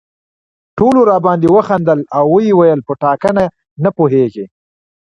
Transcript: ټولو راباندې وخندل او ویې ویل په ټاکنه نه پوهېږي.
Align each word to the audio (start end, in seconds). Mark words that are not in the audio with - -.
ټولو 0.77 0.99
راباندې 1.11 1.47
وخندل 1.55 1.99
او 2.17 2.25
ویې 2.33 2.53
ویل 2.57 2.79
په 2.87 2.93
ټاکنه 3.03 3.45
نه 3.83 3.89
پوهېږي. 3.97 4.45